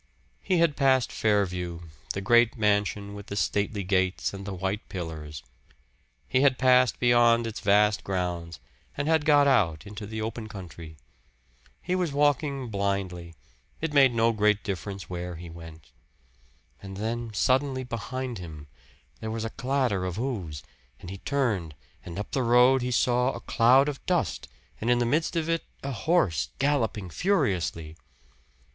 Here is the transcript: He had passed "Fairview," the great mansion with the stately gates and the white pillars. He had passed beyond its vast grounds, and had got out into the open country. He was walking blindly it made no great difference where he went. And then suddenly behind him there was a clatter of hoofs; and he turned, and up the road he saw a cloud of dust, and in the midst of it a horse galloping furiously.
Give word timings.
He 0.39 0.57
had 0.57 0.75
passed 0.75 1.11
"Fairview," 1.11 1.81
the 2.13 2.21
great 2.21 2.57
mansion 2.57 3.13
with 3.13 3.27
the 3.27 3.35
stately 3.35 3.83
gates 3.83 4.33
and 4.33 4.45
the 4.47 4.53
white 4.55 4.89
pillars. 4.89 5.43
He 6.27 6.41
had 6.41 6.57
passed 6.57 6.99
beyond 6.99 7.45
its 7.45 7.59
vast 7.59 8.03
grounds, 8.03 8.59
and 8.97 9.07
had 9.07 9.25
got 9.25 9.45
out 9.47 9.85
into 9.85 10.07
the 10.07 10.19
open 10.19 10.49
country. 10.49 10.97
He 11.83 11.93
was 11.93 12.11
walking 12.11 12.69
blindly 12.69 13.35
it 13.79 13.93
made 13.93 14.11
no 14.11 14.31
great 14.33 14.63
difference 14.63 15.07
where 15.07 15.35
he 15.35 15.51
went. 15.51 15.91
And 16.81 16.97
then 16.97 17.31
suddenly 17.35 17.83
behind 17.83 18.39
him 18.39 18.65
there 19.19 19.29
was 19.29 19.45
a 19.45 19.51
clatter 19.51 20.03
of 20.05 20.15
hoofs; 20.15 20.63
and 20.99 21.11
he 21.11 21.19
turned, 21.19 21.75
and 22.03 22.17
up 22.17 22.31
the 22.31 22.41
road 22.41 22.81
he 22.81 22.89
saw 22.89 23.33
a 23.33 23.39
cloud 23.39 23.87
of 23.87 24.03
dust, 24.07 24.47
and 24.79 24.89
in 24.89 24.97
the 24.97 25.05
midst 25.05 25.35
of 25.35 25.47
it 25.47 25.63
a 25.83 25.91
horse 25.91 26.49
galloping 26.57 27.11
furiously. 27.11 27.95